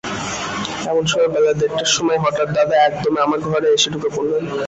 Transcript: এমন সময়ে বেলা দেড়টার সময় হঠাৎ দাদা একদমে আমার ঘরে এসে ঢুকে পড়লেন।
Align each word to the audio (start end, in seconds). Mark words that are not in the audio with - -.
এমন 0.85 1.03
সময়ে 1.11 1.33
বেলা 1.35 1.53
দেড়টার 1.59 1.89
সময় 1.95 2.19
হঠাৎ 2.23 2.49
দাদা 2.57 2.75
একদমে 2.79 3.19
আমার 3.21 3.39
ঘরে 3.47 3.67
এসে 3.71 3.87
ঢুকে 3.93 4.09
পড়লেন। 4.15 4.43